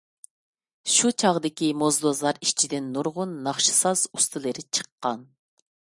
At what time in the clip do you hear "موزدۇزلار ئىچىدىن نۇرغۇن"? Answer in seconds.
1.83-3.35